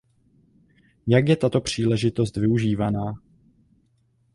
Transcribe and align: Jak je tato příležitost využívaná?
Jak 1.07 1.27
je 1.27 1.35
tato 1.37 1.61
příležitost 1.61 2.37
využívaná? 2.37 3.13